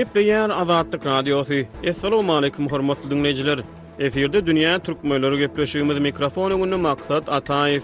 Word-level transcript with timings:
Gepleyen 0.00 0.48
Azadlyk 0.50 1.04
Radiosu. 1.06 1.54
Assalamu 1.88 2.32
alaykum 2.36 2.68
hormatly 2.68 3.10
dinleyijiler. 3.10 3.58
Efirde 3.98 4.46
dünýä 4.46 4.78
türkmenleri 4.78 5.38
gepleşigimiz 5.38 5.98
mikrofonuny 5.98 6.74
maksat 6.76 7.28
Ataev. 7.28 7.82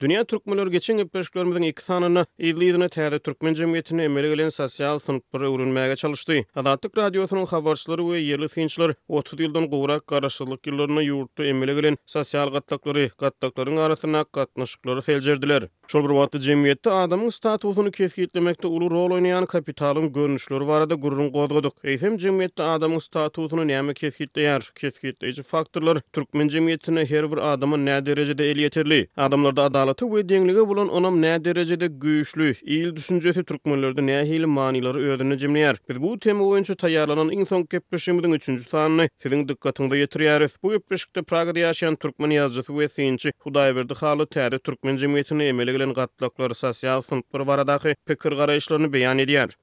Dünya 0.00 0.24
Türkmenler 0.24 0.66
geçen 0.66 0.96
gepleşiklerimizin 0.96 1.62
iki 1.62 1.82
sanını 1.84 2.26
İdlidine 2.38 2.84
täze 2.88 3.18
Türkmen 3.18 3.54
jemgyýetine 3.56 4.02
emele 4.04 4.28
gelen 4.34 4.48
sosial 4.48 4.98
synpyry 4.98 5.44
öwrenmäge 5.44 5.96
çalyşdy. 5.96 6.40
Adatlyk 6.56 6.92
radiosynyň 6.98 7.46
habarçylary 7.48 8.02
we 8.04 8.18
yerli 8.18 8.48
synçylar 8.48 8.92
30 9.08 9.38
ýyldan 9.40 9.70
gowrak 9.72 10.06
garaşyklyk 10.12 10.68
ýyllaryna 10.68 11.02
ýurtda 11.06 11.46
emele 11.52 11.74
gelen 11.74 11.96
sosial 12.06 12.52
gatnaşyklary, 12.52 13.08
gatnaşyklaryň 13.18 13.80
arasyna 13.80 14.24
gatnaşyklary 14.32 15.00
seljerdiler. 15.02 15.62
Şol 15.92 16.04
bir 16.04 16.08
wagtda 16.20 16.38
jemgyýetde 16.50 16.90
adamyň 16.90 17.30
statusyny 17.38 17.90
kesgitlemekde 17.90 18.66
uly 18.66 18.90
rol 18.90 19.16
oýnaýan 19.16 19.46
kapitalyň 19.46 20.12
görnüşleri 20.12 20.66
barada 20.68 20.94
gurrun 20.94 21.32
gozgadyk. 21.38 21.72
Eýsem 21.84 22.18
jemgyýetde 22.26 22.62
adamyň 22.76 23.00
statusyny 23.08 23.64
näme 23.72 23.96
kesgitleýär? 24.04 24.60
Kesgitleýiji 24.74 25.42
faktorlar 25.42 26.04
Türkmen 26.12 26.52
jemgyýetine 26.58 27.08
her 27.14 27.32
bir 27.32 27.40
adamyň 27.54 27.80
näde 27.88 28.06
derejede 28.12 28.50
eli 28.50 28.68
ýeterli? 28.68 29.00
Adamlarda 29.16 29.62
adalet 29.70 29.85
adalatı 29.86 30.06
we 30.08 30.28
deňlige 30.28 30.66
bolan 30.68 30.88
onam 30.88 31.20
nä 31.22 31.34
derejede 31.44 31.86
güýçli, 31.86 32.54
iýil 32.62 32.96
düşünjesi 32.96 33.44
türkmenlerde 33.44 34.00
nä 34.00 34.24
hili 34.26 34.46
manylary 34.46 34.98
öwrenmeje 35.10 35.46
jemleýär. 35.46 35.76
Biz 35.88 36.00
bu 36.02 36.18
tema 36.18 36.42
boýunça 36.44 36.74
taýýarlanan 36.80 37.30
iň 37.36 37.46
soňky 37.52 37.76
gepleşigimiň 37.78 38.34
3-nji 38.42 38.66
sanyny 38.70 39.06
siziň 39.22 39.46
dikkatiňize 39.48 39.96
ýetirýäris. 40.02 40.52
Bu 40.62 40.70
gepleşikde 40.74 41.22
Pragada 41.22 41.60
ýaşaýan 41.68 41.96
türkmen 42.02 42.30
ýazgysy 42.38 42.70
we 42.80 42.86
synçy 42.96 43.30
Hudaýberdi 43.46 43.94
Xaly 44.02 44.26
täze 44.26 44.58
türkmen 44.58 44.96
jemgyýetine 44.96 45.42
emele 45.52 45.72
gelen 45.72 45.94
gatlaklary 45.94 46.54
sosial 46.64 47.02
synplary 47.06 47.46
baradaky 47.46 47.94
pikir 48.08 48.32
garaýşlaryny 48.42 48.90
beýan 48.96 49.22
edýär. 49.22 49.54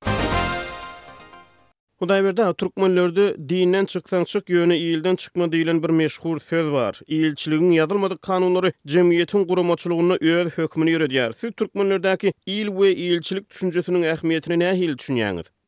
Bu 2.04 2.10
da 2.10 2.24
birda 2.24 2.54
Türkmenlerde 2.54 3.50
dinen 3.50 3.86
çıktan 3.86 4.24
çık 4.24 4.50
yönü 4.50 4.76
iyilden 4.76 5.16
çıkma 5.16 5.52
diilen 5.52 5.84
bir 5.84 5.90
meşhur 5.90 6.40
söz 6.40 6.72
var. 6.72 7.02
İyilçiligin 7.08 7.72
yazılmadık 7.72 8.22
kanunları 8.22 8.72
cemiyetin 8.88 9.46
kurumaçılığına 9.48 10.14
öz 10.22 10.58
hükmünü 10.58 10.90
yürüdiyar. 10.92 11.32
Siz 11.32 11.52
Türkmenlerdeki 11.58 12.34
iyil 12.46 12.68
ve 12.72 12.96
iyilçilik 12.96 13.50
düşüncesinin 13.50 14.02
ehmiyetini 14.04 14.60
ne 14.60 14.72
hil 14.78 14.98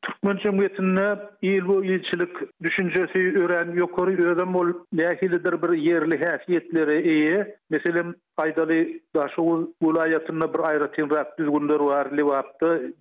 Türkmen 0.06 0.38
cemiyetinde 0.38 1.20
il 1.42 1.67
bu 1.67 1.84
ilçilik 1.84 2.31
düşüncesi 2.64 3.39
ören 3.39 3.72
yukarı 3.75 4.12
ödem 4.31 4.56
ol 4.56 4.67
nehilidir 4.94 5.62
bir 5.62 5.78
yerli 5.78 6.25
hafiyetleri 6.25 7.12
iyi. 7.12 7.45
Mesela 7.70 8.03
Aydali 8.38 9.00
daşı 9.16 9.42
ulayatında 9.81 10.53
bir 10.53 10.59
ayratin 10.70 11.09
rap 11.09 11.38
düzgündür 11.38 11.80
var 11.80 12.06
li 12.12 12.25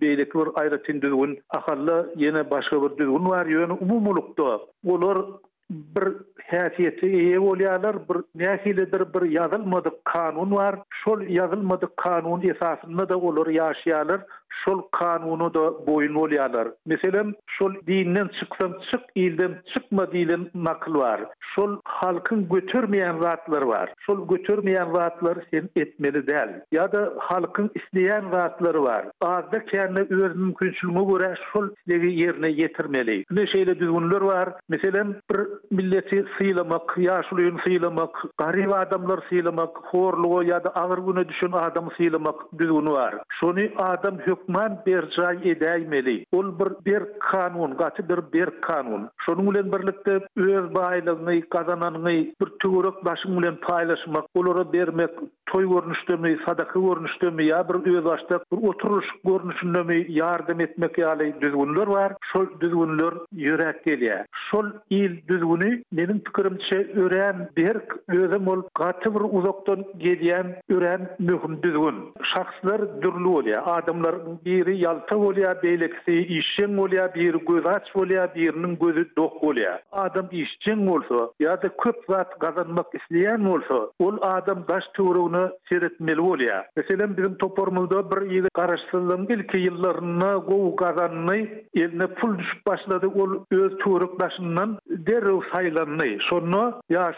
Beylik 0.01 0.35
bir 0.35 0.41
ayratin 0.55 1.01
düzgün 1.01 1.41
akalla 1.49 2.05
yine 2.15 2.49
başka 2.49 2.81
bir 2.83 2.89
düzgün 2.97 3.29
var. 3.29 3.45
Yani 3.45 3.73
umumulukta 3.73 4.59
olur 4.87 5.27
bir 5.69 6.13
hafiyeti 6.51 7.07
iyi 7.07 7.39
olyalar 7.39 7.95
bir 8.09 8.17
nehilidir 8.45 9.13
bir 9.13 9.31
yazılmadık 9.31 10.05
kanun 10.05 10.51
var. 10.51 10.75
Şol 11.03 11.21
yazılmadık 11.21 11.97
kanun 11.97 12.41
esasında 12.41 13.09
da 13.09 13.17
olur 13.17 13.47
yaşayalar. 13.47 14.21
şol 14.65 14.81
kanunu 14.91 15.53
da 15.53 15.87
boyun 15.87 16.15
olyalar. 16.15 16.67
Meselen 16.85 17.33
şol 17.47 17.73
dinnen 17.87 18.29
çıksan 18.39 18.79
çık 18.91 19.01
ilden 19.15 19.59
çıkma 19.75 20.11
dilin 20.11 20.49
nakıl 20.55 20.95
var. 20.95 21.21
Şol 21.55 21.77
halkın 21.85 22.49
götürmeyen 22.49 23.23
rahatlar 23.23 23.61
var. 23.61 23.93
Şol 23.99 24.27
götürmeyen 24.27 24.97
rahatları 24.97 25.43
sen 25.51 25.69
etmeli 25.75 26.27
del. 26.27 26.61
Ya 26.71 26.91
da 26.91 27.13
halkın 27.19 27.71
isteyen 27.75 28.31
rahatları 28.31 28.83
var. 28.83 29.05
Ağzda 29.21 29.65
kendine 29.65 29.99
öz 30.23 30.35
mümkünçlüğü 30.35 31.07
göre 31.07 31.35
şol 31.53 31.69
devi 31.87 32.19
yerine 32.21 32.51
getirmeli. 32.51 33.23
Ne 33.31 33.47
şeyle 33.47 33.79
düzgünler 33.79 34.21
var. 34.21 34.49
Meselen 34.69 35.15
bir 35.31 35.37
milleti 35.71 36.25
sıylamak, 36.37 36.97
yaşlıyın 36.97 37.59
sıylamak, 37.65 38.15
garip 38.37 38.73
adamlar 38.73 39.19
sıylamak, 39.29 39.77
horluğu 39.77 40.43
ya 40.43 40.63
da 40.63 40.69
ağır 40.69 40.97
güne 40.97 41.29
düşün 41.29 41.51
adamı 41.51 41.91
sıylamak 41.97 42.35
düzgünü 42.59 42.89
var. 42.91 43.15
Şonu 43.39 43.59
adam 43.77 44.17
hukman 44.45 44.81
bir 44.85 45.01
jan 45.19 45.37
edäýmeli. 45.43 46.25
Ol 46.33 46.51
bir 46.59 46.69
bir 46.85 47.03
kanun, 47.19 47.77
gaty 47.77 48.01
bir 48.09 48.19
bir 48.33 48.49
kanun. 48.61 49.09
Şonuň 49.27 49.53
bilen 49.55 49.71
birlikde 49.73 50.13
öz 50.35 50.65
baýlygyny 50.75 51.43
gazananyny 51.51 52.33
bir 52.41 52.45
töwerek 52.61 53.05
başyň 53.05 53.37
bilen 53.37 53.55
paýlaşmak, 53.55 54.23
olara 54.35 54.73
bermek, 54.73 55.09
toy 55.45 55.69
görnüşdemi, 55.69 56.37
sadaka 56.47 56.79
görnüşdemi, 56.79 57.47
ya 57.49 57.69
bir 57.69 57.93
öz 57.95 58.05
başda 58.05 58.39
bir 58.53 58.67
oturuş 58.67 59.05
görnüşündemi 59.25 59.95
ýardam 59.95 60.63
etmek 60.63 60.97
ýaly 60.97 61.41
düzgünler 61.41 61.87
bar. 61.87 62.13
Şol 62.33 62.45
düzgünler 62.61 63.13
ýürek 63.37 63.79
gelýär. 63.87 64.25
Şol 64.51 64.65
il 64.89 65.17
düzgüni 65.27 65.83
meniň 65.95 66.19
pikirimçe 66.19 66.77
ören 67.01 67.49
bir 67.57 67.75
özüm 68.09 68.47
ol 68.47 68.61
gaty 68.79 69.09
bir 69.09 69.23
uzakdan 69.39 69.79
gelýän 70.05 70.47
ören 70.69 71.09
mühim 71.19 71.61
düzgün. 71.63 71.95
Şahslar 72.33 73.01
dürlü 73.01 73.29
bolýar, 73.35 73.81
adamlar 73.81 74.15
biri 74.45 74.77
yalta 74.77 75.19
bolya, 75.21 75.59
beylekisi 75.63 76.15
işçen 76.17 76.77
bolya, 76.77 77.15
biri 77.15 77.45
göz 77.45 77.63
bolya, 77.95 78.35
birinin 78.35 78.79
gözü 78.79 79.09
dok 79.17 79.43
bolya. 79.43 79.81
Adam 79.91 80.27
işçi 80.31 80.73
olsa, 80.75 81.29
ya 81.39 81.61
da 81.61 81.69
köp 81.83 81.95
zat 82.09 82.39
kazanmak 82.39 82.85
isleyen 82.95 83.43
olsa, 83.43 83.89
ol 83.99 84.17
adam 84.21 84.63
baş 84.69 84.83
tuğruğunu 84.93 85.49
seretmeli 85.71 86.23
bolya. 86.23 86.65
Meselen 86.75 87.17
bizim 87.17 87.37
toporumuzda 87.37 88.11
bir 88.11 88.31
yedi 88.31 88.47
karışsızlığın 88.53 89.25
ilki 89.25 89.57
ýyllaryna 89.57 90.45
kovu 90.45 90.75
kazanmayı, 90.75 91.65
eline 91.75 92.07
pul 92.07 92.39
düşüp 92.39 92.67
başlady 92.67 93.05
ol 93.07 93.29
öz 93.51 93.77
tuğruk 93.77 94.19
daşından 94.19 94.77
derrı 94.89 95.35
Sonno, 95.35 96.19
şonu 96.29 96.81
ya 96.89 97.13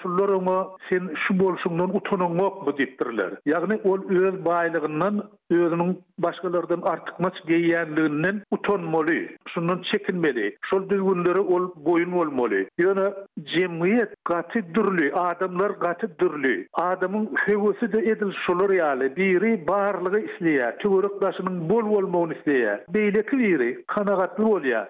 sen 0.89 1.09
şu 1.27 1.39
bolşundan 1.39 1.95
utunun 1.95 2.39
bu 2.39 2.71
diýipdirler 2.77 3.31
ýagny 3.47 3.77
ol 3.89 3.99
öz 4.09 4.45
baylığından 4.45 5.23
özünün 5.55 5.99
başkalarından 6.19 6.81
artıkmaç 6.81 7.33
geyyenliğinden 7.47 8.41
utonmoli, 8.51 9.35
şundan 9.47 9.81
çekinmeli, 9.91 10.57
şol 10.69 10.89
düzgünleri 10.89 11.39
ol 11.39 11.71
boyun 11.85 12.11
olmoli. 12.11 12.69
Yöne 12.77 13.13
cemiyet 13.43 14.09
gati 14.25 14.65
dürlü, 14.75 15.13
adamlar 15.13 15.69
gati 15.69 16.07
dürlü. 16.19 16.67
Adamın 16.73 17.29
hevesi 17.45 17.93
de 17.93 17.99
edil 17.99 18.31
şolur 18.47 18.69
yali, 18.71 19.15
biri 19.15 19.67
bağırlığı 19.67 20.19
isliye, 20.19 20.75
başının 21.21 21.69
bol 21.69 21.97
olmağını 22.03 22.33
isliye, 22.33 22.83
beyleki 22.89 23.37
biri 23.37 23.83
kanagatlı 23.87 24.45
ol 24.47 24.63
ya. 24.63 24.89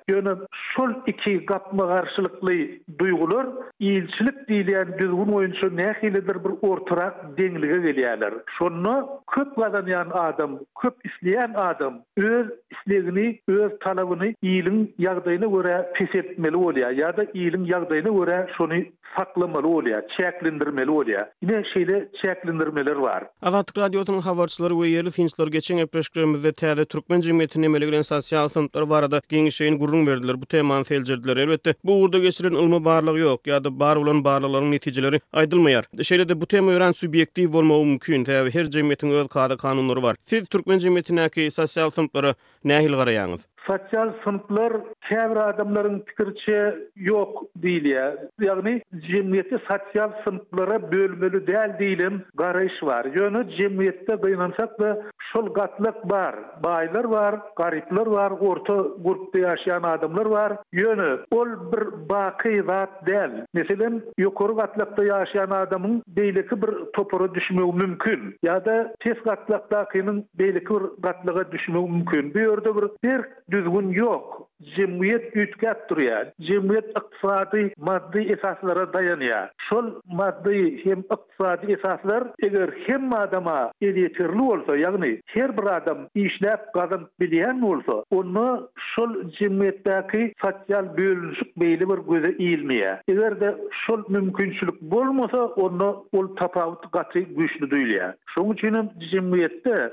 şol 0.75 0.89
iki 1.07 1.45
kapma 1.45 1.87
karşılıklı 1.95 2.53
duygulur, 2.99 3.45
iyilçilik 3.79 4.47
diyleyen 4.47 4.99
düzgün 4.99 5.27
oyuncu 5.33 5.77
nehilidir 5.77 6.43
bir 6.43 6.67
ortarak 6.69 7.37
denlik 7.37 7.63
denlik 7.63 7.63
denlik 7.63 7.97
denlik 7.97 9.57
denlik 9.57 10.15
adam 10.15 10.46
adam, 10.47 10.59
köp 10.81 10.95
isleyen 11.05 11.53
adam 11.53 12.01
öz 12.17 12.47
isleğini, 12.85 13.39
öz 13.47 13.71
talabını 13.79 14.33
iyilin 14.41 14.95
yagdayına 14.97 15.45
göre 15.45 15.91
pes 15.95 16.15
etmeli 16.15 16.79
yada 16.81 16.91
ya 16.93 17.17
da 17.17 17.25
iyilin 17.33 17.65
yagdayına 17.65 18.09
göre 18.09 18.47
şunu 18.57 18.73
saklamalı 19.17 19.67
olya, 19.67 20.01
çeklendirmeli 20.17 20.91
olya. 20.91 21.31
Yine 21.41 21.63
şeyle 21.73 22.09
çeklendirmeler 22.25 22.95
var. 22.95 23.23
Azatlık 23.41 23.77
Radyo'tun 23.77 24.17
havarçıları 24.19 24.79
ve 24.81 24.87
yerli 24.87 25.11
sinçler 25.11 25.47
geçen 25.57 25.77
epleşkilerimizde 25.77 26.49
tədə 26.61 26.85
Türkmen 26.93 27.21
cümiyyətinin 27.23 27.69
emeli 27.71 27.85
gülən 27.85 28.03
sosial 28.03 28.49
sınıflar 28.49 28.81
var 28.81 29.03
adı 29.03 29.21
genişeyin 29.29 29.79
gurrun 29.79 30.07
verdiler. 30.07 30.41
Bu 30.41 30.45
temanı 30.45 30.85
selcirdiler. 30.85 31.37
Elbette 31.37 31.73
bu 31.83 32.01
uğurda 32.01 32.19
geçirin 32.19 32.55
ilmi 32.55 32.85
bağırlığı 32.85 33.19
yok 33.19 33.47
ya 33.47 33.63
da 33.63 33.79
bar 33.79 33.95
olan 33.95 34.23
bağırlıların 34.23 34.71
neticeleri 34.71 35.19
aydılmayar. 35.33 35.85
Şeyle 36.03 36.29
de 36.29 36.41
bu 36.41 36.45
tema 36.45 36.71
öğren 36.71 36.91
subyektiv 36.91 37.55
olma 37.57 37.77
o 37.77 37.85
mümkün. 37.85 38.25
Tədə 38.25 38.53
her 38.53 38.65
cümiyyətin 38.65 39.09
öz 39.11 39.27
kağıdı 39.27 39.57
kanunları 39.57 40.03
var. 40.03 40.15
Siz 40.23 40.43
Türkmen 40.45 40.77
cümiyyətinəki 40.77 41.51
sosial 41.51 41.89
sınıflara 41.89 42.35
nəhil 42.65 42.95
qarayanız? 42.97 43.47
sosyal 43.67 44.13
sınıflar 44.23 44.73
çevre 45.09 45.39
adamların 45.39 46.03
fikirçe 46.07 46.75
yok 46.95 47.43
değil 47.55 47.85
ya. 47.85 48.15
Yani 48.39 48.81
cemiyeti 49.11 49.57
sosyal 49.71 50.11
sınıflara 50.27 50.91
bölmeli 50.91 51.47
değil 51.47 51.57
değilim. 51.79 52.23
Garış 52.35 52.83
var. 52.83 53.05
Yönü 53.05 53.57
cemiyette 53.61 54.23
dayanansak 54.23 54.79
da 54.79 55.01
şol 55.19 55.53
katlık 55.53 56.11
var. 56.11 56.35
Baylar 56.63 57.03
var, 57.03 57.39
garipler 57.55 58.05
var, 58.07 58.31
orta 58.31 58.73
grupta 58.77 59.39
yaşayan 59.39 59.83
adamlar 59.83 60.25
var. 60.25 60.53
Yönü 60.71 61.19
ol 61.31 61.45
bir 61.73 62.09
baki 62.09 62.63
zat 62.67 63.07
değil. 63.07 63.17
Mesela 63.53 63.91
yukarı 64.17 64.57
katlıkta 64.57 65.03
yaşayan 65.19 65.49
adamın 65.51 66.03
beylikli 66.07 66.61
bir 66.61 66.71
topara 66.93 67.33
düşmeyi 67.35 67.73
mümkün. 67.73 68.37
Ya 68.43 68.65
da 68.65 68.95
tez 68.99 69.23
katlıktakinin 69.23 70.25
beylikli 70.39 70.75
bir 70.75 71.01
katlığa 71.01 71.51
düşmeyi 71.51 71.89
mümkün. 71.91 72.33
Bir 72.33 72.41
yörde 72.41 72.75
bir, 73.03 73.19
bir 73.49 73.56
düzgün 73.65 73.89
yok 73.89 74.46
Cemiyet 74.75 75.35
ütkat 75.37 75.89
duruyor. 75.89 76.25
Cemiyet 76.41 76.85
iktisadi 76.99 77.73
maddi 77.77 78.19
esaslara 78.37 78.93
dayanıyor. 78.93 79.47
Şol 79.69 79.91
maddi 80.11 80.81
hem 80.85 80.99
iktisadi 80.99 81.71
esaslar 81.71 82.23
eğer 82.43 82.69
hem 82.87 83.13
adama 83.13 83.71
eliyetirli 83.81 84.41
olsa 84.41 84.77
yani 84.77 85.21
her 85.25 85.57
bir 85.57 85.77
adam 85.77 85.97
işlep 86.15 86.59
kazan 86.73 87.07
bilyen 87.19 87.61
olsa 87.61 88.03
onu 88.11 88.69
şol 88.95 89.29
cemiyetdaki 89.39 90.33
satyal 90.41 90.97
büyülüşük 90.97 91.59
beyli 91.59 91.87
var 91.87 91.99
gözü 92.09 92.35
eğilmeye. 92.43 93.01
Eğer 93.07 93.39
de 93.41 93.55
şol 93.87 94.03
mümkünçülük 94.09 94.81
bulmasa 94.81 95.45
onu 95.45 96.05
ol 96.11 96.35
tapavut 96.35 96.91
katri 96.91 97.25
güçlü 97.25 97.69
duyulya. 97.69 98.15
Şonu 98.25 98.53
için 98.53 98.91
cemiyette 99.11 99.91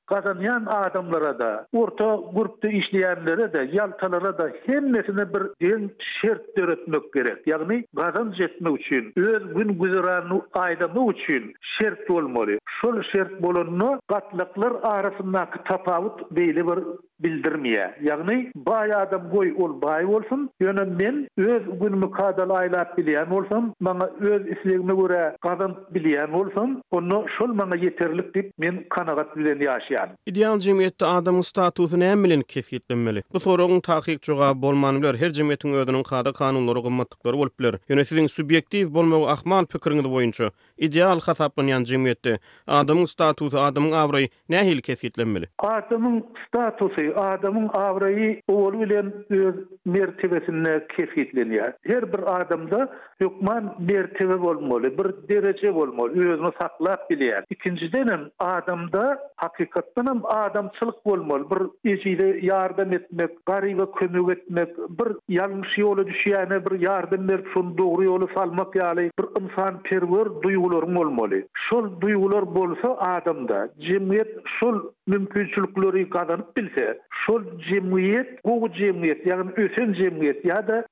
adamlara 0.85 1.39
da 1.39 1.67
orta 1.73 2.19
grupta 2.35 2.69
işleyenlere 2.69 3.53
de 3.53 3.69
yaltalara 3.73 4.39
da 4.39 4.54
hemmesine 4.67 5.35
bir 5.35 5.43
gün 5.69 5.95
şert 6.23 6.57
döretmek 6.57 7.13
gerek. 7.15 7.47
Yani 7.47 7.87
gazan 7.95 8.33
jetme 8.39 8.71
üçin, 8.73 9.13
öz 9.17 9.55
gün 9.55 9.79
güzaranı 9.83 10.43
aydama 10.53 11.13
üçin 11.13 11.55
şert 11.81 12.11
olmalı. 12.11 12.59
Şol 12.83 13.03
şert 13.13 13.43
bolunno 13.43 13.99
gatlıklar 14.09 14.73
arasındaki 14.83 15.59
tapavut 15.65 16.31
beyle 16.31 16.67
bir 16.67 16.79
bildirmeye. 17.21 17.95
Yani 18.03 18.53
bay 18.57 18.91
adam 18.95 19.31
goy 19.31 19.55
ol 19.59 19.83
bay 19.83 20.05
olsun, 20.05 20.51
yöne 20.61 20.85
men 20.85 21.29
öz 21.39 21.63
gün 21.81 21.99
mükadal 21.99 22.51
aylat 22.51 22.99
bilyen 22.99 23.27
olsam, 23.27 23.75
bana 23.81 24.11
öz 24.21 24.43
isleğine 24.47 24.95
göre 24.95 25.37
gazan 25.41 25.77
bilyen 25.91 26.29
olsam, 26.33 26.81
onu 26.91 27.25
şol 27.39 27.59
bana 27.59 27.77
yeterlik 27.77 28.35
deyip 28.35 28.53
men 28.59 28.85
kanagat 28.91 29.37
bilen 29.37 29.61
yaşayan. 29.73 30.09
Ideal 30.27 30.59
cemiyette 30.59 31.07
adamın 31.07 31.41
statusunu 31.41 32.05
en 32.05 32.25
bilin 32.25 32.41
kesitlenmeli. 32.41 33.23
Bu 33.35 33.41
sorun 33.41 33.81
takik 33.81 34.23
ga 34.45 34.53
bolmany 34.65 34.99
biler. 35.03 35.17
Her 35.23 35.31
jemgyýetiň 35.39 35.75
özüniň 35.83 36.05
kada 36.09 36.33
kanunlary, 36.39 36.83
gymmatlyklary 36.87 37.39
bolup 37.41 37.59
biler. 37.61 37.77
Ýöne 37.91 38.05
siziň 38.11 38.27
subjektiw 38.37 38.91
bolmagy 38.97 39.29
ahmal 39.35 39.67
pikiriňiz 39.73 40.09
boýunça 40.17 40.51
ideal 40.89 41.23
hasaplanýan 41.27 41.75
yani 41.75 41.91
jemgyýetde 41.93 42.35
adamyň 42.81 43.09
statusy, 43.15 43.57
adamyň 43.69 43.95
awry 44.03 44.25
nähil 44.55 44.83
kesgitlenmeli? 44.87 45.49
Adamyň 45.75 46.17
statusy, 46.47 47.07
adamyň 47.29 47.67
awry 47.79 48.29
ol 48.49 48.79
bilen 48.83 49.13
öz 49.39 49.63
mertebesine 49.97 50.75
kesgitlenýär. 50.97 51.73
Her 51.91 52.05
bir 52.13 52.23
adamda 52.41 52.83
hukman 53.23 53.73
mertebe 53.93 54.37
bolmaly, 54.43 54.93
bir 54.99 55.11
derece 55.29 55.75
bolmaly, 55.75 56.29
özüni 56.35 56.53
saklap 56.61 57.11
bilýär. 57.11 57.45
Ikinji 57.51 57.93
denem 57.93 58.29
adamda 58.39 59.19
hem 60.05 60.21
adamçylyk 60.25 61.01
bolmaly, 61.07 61.45
bir 61.51 61.61
ejide 61.95 62.29
ýardam 62.45 62.93
etmek, 62.95 63.33
garyba 63.47 63.87
kömege 63.93 64.34
etmek, 64.35 64.77
bir 64.99 65.09
yanlış 65.29 65.79
yola 65.79 66.07
bir 66.07 66.81
yardım 66.81 67.29
verip 67.29 67.47
şunu 67.55 67.79
doğru 67.79 68.29
salmak 68.35 68.75
yani 68.75 69.11
bir 69.19 69.27
insan 69.43 69.83
perver 69.83 70.43
duygularını 70.43 71.01
olmalı. 71.01 71.43
Şol 71.71 72.01
duygular 72.01 72.55
bolsa 72.55 72.89
adamda, 72.99 73.69
cemiyet 73.81 74.29
şol 74.61 74.77
mümkünçülükleri 75.07 76.11
kazanıp 76.11 76.57
bilse, 76.57 76.99
şol 77.27 77.43
cemiyet, 77.73 78.45
gogu 78.45 78.73
cemiyet, 78.73 79.27
yani 79.27 79.51
ösen 79.57 79.93
cemiyet 79.93 80.45
ya 80.45 80.69
da 80.69 80.83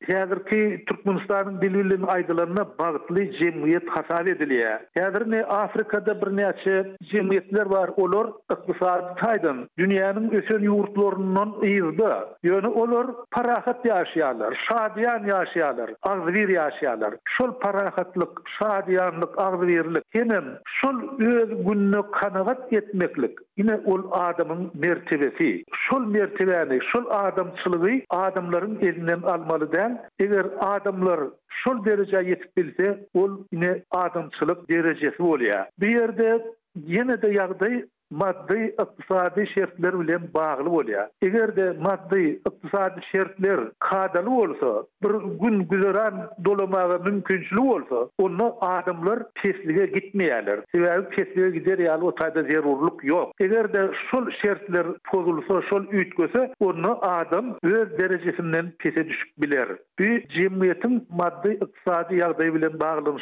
ki, 0.50 0.84
Türkmenistanyň 0.86 1.60
dilinin 1.62 2.06
aydılarına 2.06 2.66
bağıtlı 2.78 3.30
cemiyet 3.32 3.88
hasar 3.88 4.26
ediliye. 4.26 4.78
Hazır 5.02 5.30
ne 5.30 5.44
Afrika'da 5.44 6.20
bir 6.22 6.36
neçe 6.36 6.96
cemiyetler 7.12 7.66
var, 7.66 7.90
olur 7.96 8.32
iktisadı 8.52 9.14
taydın, 9.24 9.68
dünyanın 9.78 10.30
ösen 10.30 10.58
yurtlarının 10.60 11.62
iyizdi. 11.62 12.02
Yani 12.42 12.68
olur 12.68 13.08
parahat 13.30 13.84
yaşayalar, 13.84 14.58
şadiýan 14.70 15.30
yaşayalar, 15.38 15.90
ağzvir 16.02 16.48
yaşayalar. 16.48 17.14
Şol 17.28 17.58
parahatlık, 17.58 18.40
şadiyanlık, 18.62 19.38
ağzvirlik, 19.42 20.02
hemen 20.10 20.44
şol 20.66 21.20
öz 21.32 21.48
gününe 21.66 22.02
kanavat 22.12 22.72
etmeklik, 22.72 23.38
yine 23.56 23.80
olur 23.84 24.01
adamın 24.10 24.70
mertebesi, 24.74 25.64
şol 25.74 26.00
mertebeni, 26.06 26.80
şol 26.92 27.04
adamçılığı 27.10 28.00
adamların 28.10 28.78
elinden 28.80 29.22
almalı 29.22 29.72
den. 29.72 30.08
Eger 30.18 30.46
adamlar 30.60 31.20
şol 31.48 31.84
derece 31.84 32.16
yetip 32.16 32.56
bilse, 32.56 33.06
ol 33.14 33.30
yine 33.52 33.82
adamçılık 33.90 34.70
derecesi 34.70 35.22
oluyor. 35.22 35.64
Bir 35.80 35.88
yerde 35.88 36.46
yine 36.76 37.22
de 37.22 37.28
yagdayı 37.28 37.88
maddi 38.20 38.56
iqtisadi 38.82 39.46
şertler 39.54 40.00
bilen 40.00 40.22
bağlı 40.34 40.66
bolya. 40.70 41.10
Eger 41.22 41.56
de 41.56 41.76
maddi 41.80 42.20
iqtisadi 42.48 43.00
şertler 43.12 43.60
kadalı 43.78 44.26
bolsa, 44.26 44.84
bir 45.02 45.10
gün 45.42 45.68
güzeran 45.70 46.30
dolamağa 46.44 46.98
mümkünçlü 47.06 47.56
bolsa, 47.56 48.08
onu 48.18 48.56
adamlar 48.64 49.18
kesliğe 49.42 49.86
gitmeyalar. 49.86 50.60
Sebebi 50.74 51.16
kesliğe 51.16 51.50
gider 51.50 51.78
yani 51.78 52.04
o 52.04 52.14
tayda 52.14 52.42
zerurluk 52.42 53.04
yok. 53.04 53.32
Eger 53.40 53.74
de 53.74 53.90
şol 54.10 54.30
şertler 54.44 54.86
pozulsa, 55.12 55.62
şol 55.70 55.84
ütkösa, 55.84 56.52
onu 56.60 56.98
adam 57.04 57.54
öz 57.62 57.98
derecesinden 57.98 58.72
pese 58.78 59.08
düşük 59.08 59.42
biler. 59.42 59.68
Bu 60.00 60.04
cemiyetin 60.36 61.06
maddi 61.10 61.58
iqtisadi 61.62 62.16
yağdayı 62.16 62.54
bilen 62.54 62.80
bağlı 62.80 63.16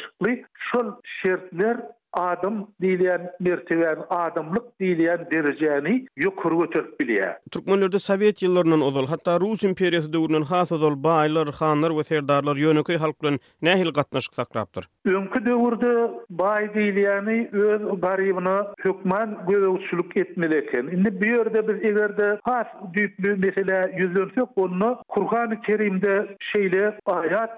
şol 0.71 0.91
şertler 1.21 1.77
adam, 2.13 2.67
diýilýän 2.81 3.29
mertebäni, 3.39 4.03
adamlyk 4.09 4.65
diýilýän 4.81 5.23
derejäni 5.31 5.93
ýokary 6.19 6.57
göterip 6.61 6.95
bilýär. 6.99 7.35
Türkmenlerde 7.53 7.99
Sowet 7.99 8.41
ýyllarynyň 8.43 8.83
ozal, 8.87 9.07
hatda 9.11 9.37
Rus 9.39 9.63
imperiýasy 9.67 10.11
döwründen 10.13 10.47
has 10.51 10.71
ozal 10.71 10.95
baýlar, 10.95 11.51
hanlar 11.59 11.91
we 11.95 12.03
serdarlar 12.03 12.55
ýönüki 12.59 12.97
halklaryň 12.99 13.39
nähil 13.61 13.91
gatnaşyk 13.91 14.33
saklapdyr. 14.35 14.89
Öňkü 15.07 15.39
döwürde 15.45 15.91
bay 16.29 16.67
diýilýäni 16.75 17.37
öz 17.55 17.81
garybyny 18.05 18.57
hökman 18.83 19.29
göwçülük 19.47 20.17
etmeli 20.23 20.57
eken. 20.61 20.91
Indi 20.97 21.11
bu 21.21 21.25
ýerde 21.31 21.63
biz 21.67 21.77
egerde 21.91 22.39
has 22.43 22.67
düýpli 22.97 23.37
mesele 23.45 23.77
ýüzlensek, 24.01 24.49
onu 24.55 24.97
Kur'an-ı 25.07 25.61
Kerim'de 25.61 26.35
şeyle 26.51 26.99
ayat 27.05 27.51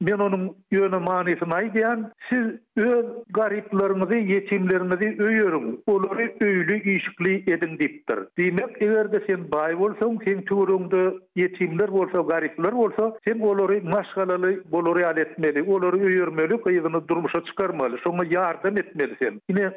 Men 0.00 0.18
onun 0.18 0.54
ýöne 0.72 0.98
manysyny 1.04 1.54
aýdýan, 1.58 2.10
siz 2.30 2.46
öz 2.76 3.06
garyplar 3.30 3.89
çocuklarımızı, 3.90 4.14
yetimlerimizi 4.32 5.22
öyörün, 5.22 5.82
onları 5.86 6.32
öylü 6.40 6.82
işgli 6.90 7.52
edin 7.52 7.78
diptir. 7.78 8.18
Demek 8.38 8.76
eğer 8.80 9.12
de 9.12 9.22
sen 9.28 9.52
bay 9.52 9.74
olsan, 9.74 10.18
sen 10.26 10.42
çocuğunda 10.48 11.12
yetimler 11.36 11.88
olsa, 11.88 12.20
garipler 12.20 12.72
olsa, 12.72 13.18
sen 13.26 13.38
onları 13.40 13.82
maşgalalı, 13.84 14.54
onları 14.72 15.06
aletmeli, 15.06 15.62
onları 15.62 16.04
öyörmeli, 16.06 16.60
kıyızını 16.62 17.08
durmuşa 17.08 17.44
çıkarmalı, 17.44 17.98
sonra 18.06 18.22
yardım 18.30 18.78
etmeli 18.78 19.16
sen. 19.22 19.40
Yine 19.48 19.72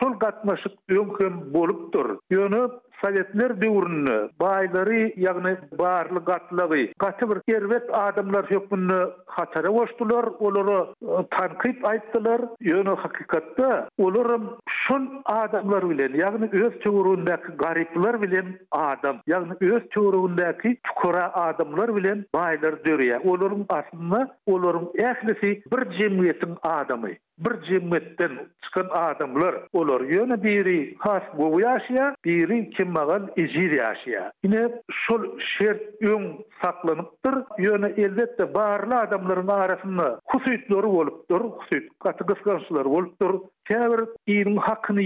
sol 0.00 0.12
katmaşık 0.14 0.72
yönküm 0.90 1.54
bolup 1.54 1.78
Yönü 2.30 2.68
Sovetler 2.98 3.52
döwründe 3.60 4.14
baýlary, 4.42 5.02
ýagny 5.24 5.50
barly 5.80 6.20
gatlygy, 6.28 6.80
gaty 7.04 7.26
bir 7.30 7.82
adamlar 7.98 8.48
hökmünde 8.50 8.96
hatara 9.36 9.70
boşdular, 9.76 10.24
olary 10.48 10.80
e, 10.82 11.22
tanqit 11.36 11.78
aýtdylar, 11.92 12.40
ýöne 12.72 12.96
hakykatda 13.04 13.70
olary 14.06 14.40
şun 14.78 15.06
adamlar 15.34 15.86
bilen, 15.92 16.18
ýagny 16.22 16.50
öz 16.64 16.74
töwründäki 16.86 17.54
garyplar 17.64 18.20
bilen 18.26 18.50
adam, 18.80 19.20
ýagny 19.34 19.56
öz 19.76 19.82
töwründäki 19.98 20.74
tukura 20.90 21.28
adamlar 21.44 21.94
bilen 22.00 22.26
baylar 22.40 22.80
döwriýär. 22.88 23.22
Olaryň 23.34 23.64
aslynda 23.80 24.24
olaryň 24.56 24.90
ählisi 25.08 25.54
bir 25.76 25.86
jemgyýetiň 26.02 26.58
adamy. 26.74 27.14
bir 27.38 27.62
cemmetten 27.62 28.30
çıkan 28.64 28.86
adamlar 29.02 29.54
olur. 29.72 30.00
Yöne 30.00 30.42
biri 30.42 30.94
has 30.98 31.22
bu 31.38 31.60
yaşaya, 31.60 32.14
biri 32.24 32.70
kim 32.70 32.90
mağal 32.92 33.22
yaşaya. 33.36 34.32
Yine 34.44 34.72
sol 35.08 35.22
şert 35.58 36.02
ön 36.02 36.36
saklanıptır. 36.62 37.34
Yöne 37.58 37.88
elbette 37.96 38.54
barla 38.54 39.00
adamların 39.00 39.48
arasında 39.48 40.20
kusuyutları 40.24 40.86
olupdur, 40.86 41.40
kusuyut 41.40 41.88
katı 42.04 42.26
kıskançları 42.26 42.88
olupdur. 42.88 43.40
Kevr 43.68 44.06
iyinin 44.26 44.56
hakkını 44.56 44.98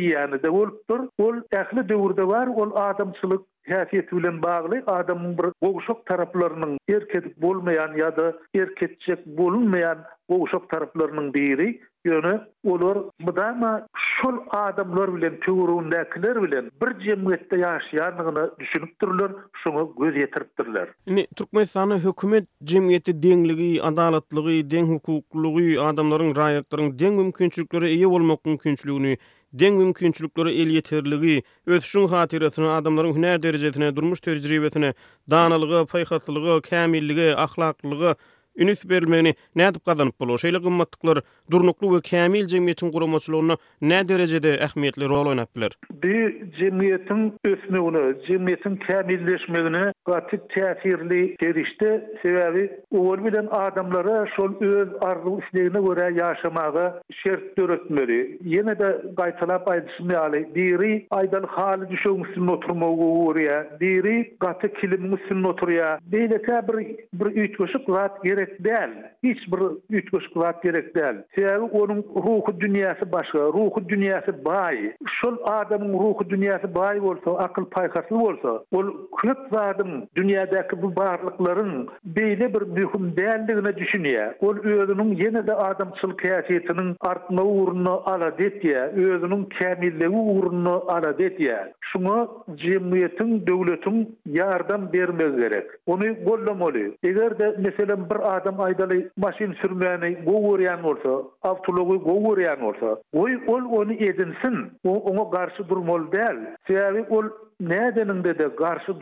de 0.43 0.51
olupdur. 0.51 1.01
Ol 1.19 1.37
ehli 1.53 1.89
devurda 1.89 2.29
var, 2.29 2.47
ol 2.47 2.71
adamçılık 2.75 3.41
hafiyet 3.73 4.13
bilen 4.13 4.43
bağlı 4.43 4.83
adamın 4.87 5.39
bir 5.39 5.45
boğuşok 5.63 6.07
taraflarının 6.07 6.79
erkek 6.89 7.43
bolmayan 7.43 7.97
ya 7.97 8.17
da 8.17 8.33
erkekçek 8.55 9.27
bolunmayan 9.27 9.99
bu 10.33 10.43
uşak 10.43 10.69
taraflarının 10.69 11.35
biri 11.35 11.81
yönü 12.05 12.41
olur. 12.65 12.97
Bu 13.21 13.37
da 13.37 13.87
şol 13.97 14.33
adamlar 14.49 15.09
bilen, 15.17 15.41
tüvürün 15.45 15.91
dekiler 15.95 16.37
bilen 16.45 16.67
bir 16.83 16.93
cemiyette 17.11 17.57
yaşayanlığını 17.69 18.45
düşünüp 18.61 19.01
dururlar, 19.01 19.33
şunu 19.63 19.95
göz 20.01 20.17
yetirip 20.17 20.59
dururlar. 20.59 20.89
Yani 21.07 21.27
Türkmenistan'ın 21.37 21.99
hükümet 21.99 22.45
cemiyeti 22.65 23.23
denliliği, 23.23 23.83
adalatlığı, 23.83 24.71
den 24.71 24.87
hukukluluğu, 24.87 25.83
adamların, 25.83 26.37
rayatların 26.37 26.99
den 26.99 27.15
mümkünçülükleri 27.15 27.91
iyi 27.91 28.07
olmak 28.07 28.45
mümkünçülüğünü, 28.47 29.17
deng 29.53 29.79
mümkünçülükleri 29.79 30.61
el 30.63 30.71
yeterliliği, 30.71 31.43
ötüşün 31.67 32.07
hatirasını, 32.07 32.71
adamların 32.71 33.15
hüner 33.15 33.43
derecesine, 33.43 33.97
durmuş 33.97 34.21
tecrübesine, 34.21 34.95
danılığı, 35.31 35.87
paykatlılığı, 35.87 36.63
kamilliği, 36.63 37.37
ahlaklılığı, 37.37 38.15
Ünüs 38.61 38.89
bermeni 38.91 39.35
nädip 39.57 39.85
gazanyp 39.87 40.21
bolýar? 40.21 40.37
Şeýle 40.43 40.61
gymmatlyklar 40.65 41.19
durnukly 41.51 41.87
we 41.93 42.01
kämil 42.09 42.45
jemgyýetin 42.53 42.91
guramasyna 42.93 43.57
nä 43.93 44.01
derejede 44.09 44.53
ähmiýetli 44.67 45.09
rol 45.13 45.27
oýnap 45.31 45.57
biler? 45.57 45.73
Bir 46.03 46.29
jemgyýetin 46.61 47.23
ösmegini, 47.47 48.03
jemgyýetin 48.29 48.75
kämilleşmegini 48.87 49.85
gaty 50.11 50.37
täsirli 50.55 51.23
derişde 51.43 51.91
sebäbi 52.23 52.67
owul 52.91 53.25
bilen 53.25 53.49
adamlara 53.61 54.19
şol 54.37 54.51
öz 54.71 54.89
arzu 55.09 55.35
isleýine 55.41 55.81
görä 55.87 56.05
ýaşamagy 56.19 56.85
şert 57.23 57.57
döretmeli. 57.59 58.21
Ýene 58.57 58.75
de 58.83 58.89
gaýtalap 59.23 59.65
aýdymy 59.77 60.13
ýaly, 60.19 60.41
biri 60.55 60.93
aýdan 61.23 61.47
halyj 61.57 61.89
düşüň 61.95 62.19
müslim 62.27 62.49
oturmagy 62.59 62.97
gowurýa, 63.03 63.65
biri 63.81 64.19
gaty 64.47 64.67
kilim 64.81 65.03
müslim 65.15 65.43
oturýa. 65.55 65.97
Beýle 66.17 66.39
täbir 66.49 66.77
bir 67.15 67.29
üýtgeşik 67.41 67.89
rahat 67.97 68.15
gerek 68.43 68.65
değil. 68.65 69.05
Hiç 69.23 69.53
bir 69.53 69.61
üç 69.97 70.11
kuş 70.11 70.29
kuvat 70.29 70.63
gerek 70.63 70.95
değil. 70.95 71.15
Sebebi 71.37 71.59
onun 71.61 71.97
ruhu 72.03 72.61
dünyası 72.61 73.13
başka, 73.13 73.39
ruhu 73.39 73.89
dünyası 73.89 74.45
bay. 74.45 74.93
Şu 75.07 75.41
adamın 75.45 75.93
ruhu 75.93 76.31
dünyası 76.31 76.75
bay 76.75 77.01
olsa, 77.01 77.39
akıl 77.39 77.65
paykası 77.65 78.15
olsa, 78.17 78.53
o 78.73 78.79
kılık 79.17 79.39
zadın 79.53 80.09
dünyadaki 80.17 80.83
bu 80.83 80.97
bağırlıkların 80.97 81.89
böyle 82.05 82.55
bir 82.55 82.63
mühüm 82.67 83.17
değerliğine 83.17 83.77
düşünüyor. 83.77 84.35
O 84.41 84.55
özünün 84.57 85.17
yine 85.17 85.47
de 85.47 85.55
adamçıl 85.55 86.11
kıyasiyetinin 86.11 86.97
artma 87.01 87.43
uğrunu 87.43 88.03
aladet 88.11 88.65
ya, 88.65 88.87
özünün 88.87 89.49
kemilliği 89.61 90.09
uğrunu 90.19 90.85
aladet 90.91 91.41
ya. 91.41 91.73
Şuna 91.81 92.29
cemiyetin, 92.55 93.47
devletin 93.47 94.17
yardım 94.27 94.91
vermez 94.95 95.37
gerek. 95.41 95.67
Onu 95.87 96.13
gollamalıyor. 96.25 96.93
Eğer 97.03 97.39
de 97.39 97.57
mesela 97.59 98.11
bir 98.11 98.15
adam 98.33 98.61
aydaly 98.67 98.99
maşin 99.23 99.53
sürmäni 99.63 100.11
gowuryan 100.25 100.81
bolsa, 100.87 101.13
awtology 101.51 101.97
gowuryan 102.09 102.61
bolsa, 102.67 102.91
oý 103.23 103.33
ol 103.55 103.65
ony 103.81 103.93
edinsin, 104.11 104.57
o 104.85 104.91
ony 105.11 105.31
garşy 105.33 105.69
durmaly 105.69 106.07
däl. 106.17 106.37
Sebäbi 106.69 107.05
ol 107.17 107.27
nädenin 107.69 108.25
de 108.25 108.39
de 108.39 108.47
garşy 108.59 108.93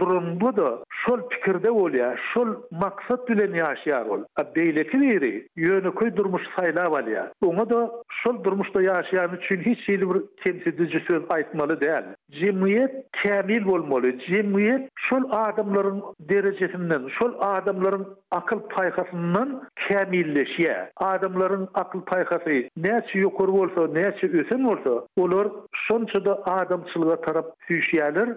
bu 0.41 0.57
da 0.57 0.79
şol 0.91 1.29
pikirde 1.29 1.69
bolýa 1.81 2.17
şol 2.35 2.49
maksat 2.83 3.21
bilen 3.29 3.53
ýaşaýar 3.61 4.09
bol 4.09 4.21
a 4.37 4.41
beýleki 4.57 5.01
biri 5.01 5.31
ýöne 5.59 5.91
köý 6.01 6.11
durmuş 6.17 6.43
saýlap 6.57 6.93
alýar 7.01 7.29
oňa 7.43 7.65
da 7.71 7.81
şol 8.23 8.45
durmuşda 8.45 8.81
ýaşaýan 8.89 9.37
üçin 9.39 9.61
hiç 9.71 9.79
şeýle 9.89 10.07
bir 10.15 10.21
kimse 10.43 11.01
söz 11.09 11.23
aýtmaly 11.39 11.77
däl 11.85 12.05
jemgyýet 12.43 12.93
kämil 13.23 13.63
bolmaly 13.67 14.09
jemgyýet 14.31 14.89
şol 15.09 15.23
adamlaryň 15.47 16.01
derejesinden 16.21 17.03
şol 17.19 17.33
adamlaryň 17.33 18.05
akl 18.33 18.59
paýhasynyň 18.77 19.49
kämilleşýä 19.89 20.77
adamlaryň 20.97 21.65
akl 21.75 21.99
paýhasy 22.13 22.59
näçe 22.87 23.15
ýokur 23.23 23.49
bolsa 23.59 23.89
näçe 23.99 24.27
ösen 24.41 24.65
bolsa 24.69 24.93
olar 25.17 25.47
şonça 25.89 26.25
da 26.25 26.33
adamçylyga 26.45 27.17
tarap 27.21 27.47
süýşýärler 27.69 28.37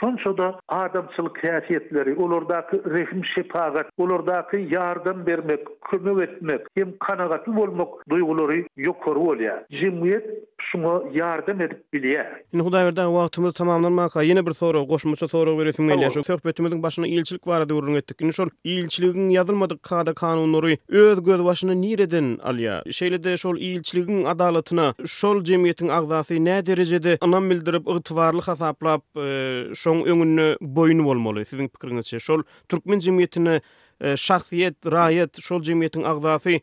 Şonça 0.00 0.36
da 0.38 0.60
adamçılık 0.68 1.40
kiyafetleri, 1.40 2.14
olurdaki 2.14 2.76
rehim 2.90 3.22
şefaat, 3.34 3.86
olurdaki 3.98 4.68
yardım 4.74 5.26
vermek, 5.26 5.60
kömür 5.90 6.22
etmek, 6.22 6.60
hem 6.76 6.98
kanagatlı 6.98 7.60
olmak 7.60 7.88
duyguları 8.10 8.64
yukarı 8.76 9.18
oluyor. 9.18 9.58
Cimriyet 9.70 10.24
şuna 10.72 11.02
yardım 11.14 11.60
edip 11.60 11.92
biliyor. 11.92 12.24
Şimdi 12.50 12.64
Huday 12.64 12.84
Verdan, 12.84 13.14
vaktimizi 13.14 13.52
tamamlanmak, 13.54 14.12
yine 14.22 14.46
bir 14.46 14.50
soru, 14.54 14.86
koşmuşa 14.88 15.28
soru 15.28 15.58
veresim 15.58 15.88
geliyor. 15.88 16.10
Şu 16.10 16.22
sohbetimizin 16.24 16.82
başına 16.82 17.06
ilçilik 17.06 17.46
var 17.46 17.60
adı 17.60 17.74
ürün 17.76 17.94
ettik. 17.94 18.16
Şimdi 18.20 18.32
şol 18.32 18.48
ilçiliğin 18.64 19.28
yazılmadık 19.28 19.82
kada 19.82 20.14
kanunları 20.14 20.76
öz 20.88 21.22
göz 21.22 21.44
başına 21.44 21.72
nireden 21.72 22.38
alıyor? 22.42 22.82
Şeyle 22.90 23.22
de 23.24 23.36
şol 23.36 23.56
ilçiliğin 23.56 24.24
adalatına, 24.24 24.94
şol 25.06 25.44
cemiyetin 25.44 25.88
ağzası 25.88 26.44
ne 26.44 26.66
derecede 26.66 27.18
anam 27.20 27.50
bildirip, 27.50 27.88
ıhtıvarlı 27.88 28.40
hasaplap, 28.42 29.02
e, 29.16 29.64
şo 29.88 30.04
öňünü 30.04 30.48
boyunu 30.60 31.04
bolmaly. 31.04 31.44
Sizin 31.44 31.68
pikiriňizçe 31.68 32.20
şol 32.20 32.42
türkmen 32.68 32.98
jemgyýetini 33.06 33.60
e, 34.04 34.08
şahsyýet, 34.24 34.74
raýat 34.96 35.40
şol 35.48 35.60
jemgyýetiň 35.62 36.04
agzasy 36.12 36.58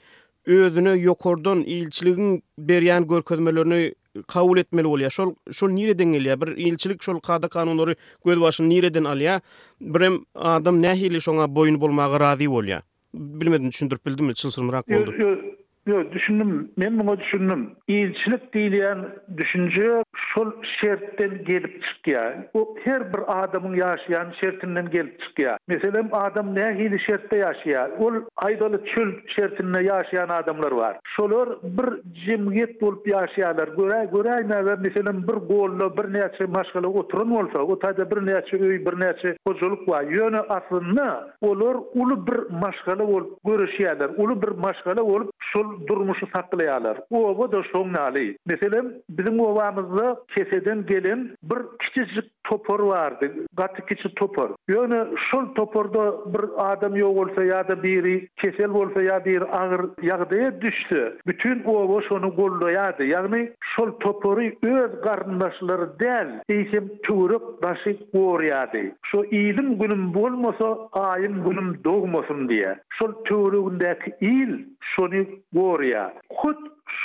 özüni 0.45 0.93
ýokurdan 1.05 1.63
ilçiligini 1.63 2.41
berýän 2.59 3.07
görkezmelerini 3.07 3.93
kabul 4.27 4.57
etmeli 4.57 4.87
bolýar. 4.87 5.11
Şol 5.17 5.33
şol 5.51 5.69
nireden 5.69 6.13
gelýär? 6.15 6.41
Bir 6.41 6.47
ilçilik 6.57 7.01
şol 7.03 7.19
gada 7.27 7.47
kanunlary 7.47 7.95
göz 8.25 8.41
başyny 8.41 8.69
nireden 8.69 9.03
alýar? 9.03 9.41
Bir 9.81 10.11
adam 10.35 10.83
nähili 10.83 11.19
şoňa 11.25 11.55
boyun 11.55 11.81
bolmagy 11.81 12.19
razy 12.19 12.45
bolýar. 12.47 12.81
Bilmedim 13.13 13.67
düşündürip 13.71 14.05
bildimmi? 14.05 14.35
Çylsyrmyrak 14.35 14.89
boldy. 14.89 15.54
Yo, 15.87 16.11
düşündüm. 16.11 16.71
Men 16.77 16.99
bunu 16.99 17.19
düşündüm. 17.19 17.69
İyilçilik 17.87 18.43
diýilen 18.55 19.07
düşünje 19.37 20.03
şol 20.15 20.51
şertden 20.81 21.43
gelip 21.45 21.83
çykýar. 21.83 22.33
O 22.53 22.75
her 22.83 23.13
bir 23.13 23.19
adamın 23.43 23.77
ýaşaýan 23.77 24.33
şertinden 24.43 24.89
gelip 24.89 25.21
çykýar. 25.21 25.57
Meselem 25.67 26.09
adam 26.11 26.55
näme 26.55 26.77
hili 26.79 26.99
şertde 26.99 27.39
ýaşaýar? 27.39 27.97
Ol 27.97 28.13
aýdaly 28.35 28.79
çöl 28.93 29.11
şertinde 29.35 29.77
ýaşaýan 29.79 30.33
adamlar 30.33 30.75
bar. 30.77 30.97
Şolar 31.15 31.49
bir 31.63 31.87
jemgyýet 32.27 32.81
bolup 32.81 33.07
ýaşaýarlar. 33.07 33.69
Görä, 33.77 34.09
görä 34.11 34.35
näme 34.51 34.75
meselem 34.79 35.21
bir 35.27 35.37
gollu, 35.53 35.97
bir 35.97 36.07
näçe 36.15 36.45
maşgala 36.47 36.87
oturun 36.87 37.29
bolsa, 37.35 37.59
o 37.61 37.73
taýda 37.73 38.11
bir 38.11 38.21
näçe 38.31 38.55
öý, 38.65 38.79
bir 38.85 38.95
näçe 39.05 39.37
gozuluk 39.45 39.87
bar. 39.87 40.01
Ýöne 40.03 40.41
aslynda 40.57 41.35
olar 41.41 41.75
uly 42.01 42.17
bir 42.27 42.39
maşgala 42.63 43.07
bolup 43.07 43.37
görüşýärler. 43.43 44.09
Uly 44.17 44.41
bir 44.41 44.49
maşgala 44.65 45.01
bolup 45.09 45.31
şol 45.39 45.74
durmuşu 45.87 46.27
saklayalar. 46.35 46.97
O 47.09 47.25
ova 47.27 47.51
da 47.51 47.63
şoğun 47.73 47.93
nali. 47.93 48.37
Meselen 48.45 49.01
bizim 49.09 49.39
ovamızda 49.39 50.19
keseden 50.35 50.85
gelin 50.85 51.37
bir 51.43 51.57
kiçicik 51.79 52.34
topor 52.49 52.79
vardı. 52.87 53.33
Gatı 53.57 53.81
topor. 54.15 54.49
Yöne 54.67 55.05
şol 55.31 55.45
toporda 55.55 56.33
bir 56.33 56.41
adam 56.71 56.95
yok 56.95 57.17
olsa 57.17 57.43
ya 57.43 57.67
da 57.67 57.83
biri 57.83 58.27
kesel 58.37 58.69
olsa 58.69 59.03
ya 59.03 59.25
bir 59.25 59.41
ağır 59.63 59.89
yağdaya 60.01 60.61
düştü. 60.61 61.17
Bütün 61.27 61.63
o 61.65 61.89
boş 61.89 62.11
onu 62.11 62.35
kollayadı. 62.35 63.05
Yani 63.05 63.51
şol 63.75 63.91
toporu 63.91 64.41
öz 64.63 65.01
karnaşları 65.03 65.99
den 65.99 66.41
isim 66.49 66.91
tuğruk 67.03 67.63
başı 67.63 67.97
uğrayadı. 68.13 68.77
Şu 69.05 69.23
iyilim 69.31 69.79
günüm 69.79 70.13
bulmasa 70.13 70.87
ayın 70.91 71.43
günüm 71.49 71.79
doğmasın 71.83 72.49
diye. 72.49 72.79
Şol 72.89 73.11
tuğruğundaki 73.25 74.11
iyil 74.21 74.65
şunu 74.81 75.25
uğraya. 75.55 76.13
Kut 76.29 76.59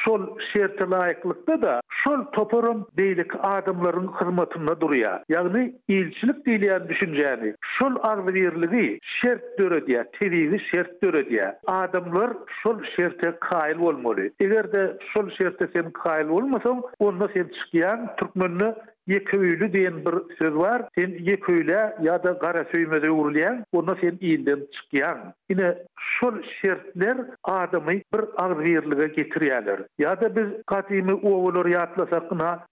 şol 0.05 0.39
şerte 0.53 0.87
layıklıkta 0.91 1.63
da 1.63 1.81
şol 1.89 2.25
toporun 2.25 2.87
değilik 2.99 3.31
adımların 3.43 4.07
hırmatında 4.09 4.81
duruya. 4.81 5.23
Yani 5.29 5.75
ilçilik 5.89 6.47
değilen 6.47 6.89
düşünceni, 6.89 7.55
şol 7.79 7.95
arvirliliği 8.03 8.99
şert 9.05 9.59
döre 9.59 9.87
diye, 9.87 10.05
teriyini 10.21 10.61
şert 10.75 11.03
döre 11.03 11.29
diye. 11.31 11.59
Adımlar 11.67 12.31
şol 12.63 12.83
şerte 12.97 13.35
kail 13.41 13.79
olmalı. 13.79 14.31
Eğer 14.41 14.67
sol 14.73 14.97
şol 15.13 15.31
şerte 15.39 15.69
sen 15.77 15.91
kail 15.91 16.29
olmasan, 16.29 16.83
onunla 16.99 17.29
sen 17.37 17.51
çıkayan 17.65 18.17
Türkmenli 18.17 18.75
köylü 19.09 19.73
diyen 19.73 19.95
bir 20.05 20.37
söz 20.43 20.55
var. 20.55 20.89
Sen 20.99 21.11
yekuyla 21.21 21.97
ya 22.03 22.23
da 22.25 22.31
gara 22.31 22.65
söymede 22.75 23.11
uğurlayan, 23.11 23.65
onda 23.73 23.97
sen 24.01 24.19
iyinden 24.21 24.61
çıkayan. 24.73 25.35
Yine 25.51 25.79
şol 26.01 26.35
şertler 26.63 27.17
adamı 27.45 27.91
bir 27.91 28.03
ağrıyırlığa 28.37 29.07
getirýärler. 29.07 29.87
Ya 29.99 30.21
da 30.21 30.37
biz 30.37 30.63
katimi 30.67 31.15
oğulur 31.15 31.67
yatlasak 31.67 32.33
ına 32.33 32.67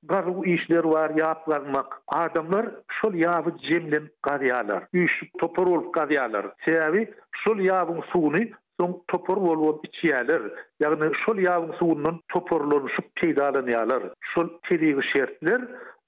işler 0.45 0.85
var 0.85 1.11
yaplanmak. 1.17 2.01
Adamlar 2.09 2.67
şol 3.01 3.15
ýawy 3.15 3.71
cemlen 3.73 4.09
gariyalar. 4.23 4.85
Üş 4.95 5.13
topar 5.41 5.63
olup 5.67 5.95
gariyalar. 5.95 6.47
Sebebi 6.65 7.13
şol 7.33 7.59
ýawyň 7.59 8.03
suğunu 8.13 8.39
Son 8.81 9.03
topor 9.09 9.37
bolup 9.37 9.85
içiyeler. 9.87 10.43
Yani 10.81 11.11
şol 11.27 11.39
yağın 11.39 11.73
suğunun 11.73 12.21
toporlanışıp 12.29 13.05
peydalanıyalar. 13.15 14.03
Şol 14.35 14.49
teriği 14.69 14.97
şertler. 15.17 15.61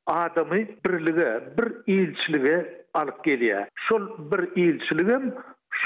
adamy 0.07 0.67
birlige, 0.87 1.45
bir 1.59 1.73
ilçilige 1.87 2.81
alyp 2.95 3.25
gelýär. 3.25 3.69
Şol 3.75 4.01
bir 4.31 4.63
ilçiligim 4.65 5.33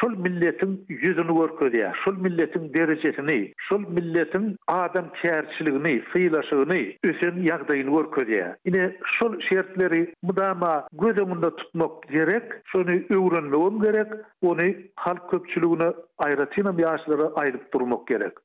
şol 0.01 0.11
milletin 0.19 0.85
yüzünü 0.89 1.33
görkezýär. 1.39 1.93
Şol 2.05 2.17
milletin 2.17 2.75
derejesini, 2.75 3.53
şol 3.69 3.79
milletin 3.81 4.57
adam 4.69 5.05
çärçiligini, 5.23 5.95
fiýlaşygyny, 6.13 6.83
üsen 7.11 7.39
ýagdaýyny 7.45 7.91
görkezýär. 7.97 8.57
Ine 8.65 8.97
şol 9.19 9.41
şertleri 9.41 10.15
mudama 10.23 10.89
göz 10.93 11.17
öňünde 11.25 11.57
tutmak 11.57 12.03
gerek, 12.09 12.53
şonu 12.65 12.91
öwrenmek 13.17 13.83
gerek, 13.83 14.13
ony 14.43 14.87
halk 14.97 15.31
köpçüligine 15.31 15.93
aýratynam 16.19 16.81
ýaşlara 16.87 17.35
aýdyp 17.45 17.73
durmak 17.75 18.07
gerek. 18.07 18.44